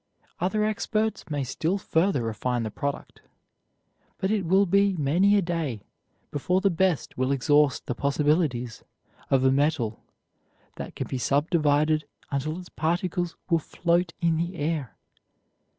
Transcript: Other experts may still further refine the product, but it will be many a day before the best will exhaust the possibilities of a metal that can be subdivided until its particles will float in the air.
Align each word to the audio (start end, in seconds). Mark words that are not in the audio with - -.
Other 0.39 0.65
experts 0.65 1.29
may 1.29 1.43
still 1.43 1.77
further 1.77 2.23
refine 2.23 2.63
the 2.63 2.71
product, 2.71 3.21
but 4.17 4.31
it 4.31 4.47
will 4.47 4.65
be 4.65 4.97
many 4.97 5.37
a 5.37 5.43
day 5.43 5.83
before 6.31 6.59
the 6.59 6.71
best 6.71 7.19
will 7.19 7.31
exhaust 7.31 7.85
the 7.85 7.93
possibilities 7.93 8.83
of 9.29 9.43
a 9.43 9.51
metal 9.51 10.03
that 10.77 10.95
can 10.95 11.05
be 11.05 11.19
subdivided 11.19 12.05
until 12.31 12.57
its 12.57 12.69
particles 12.69 13.35
will 13.47 13.59
float 13.59 14.11
in 14.19 14.37
the 14.37 14.55
air. 14.55 14.95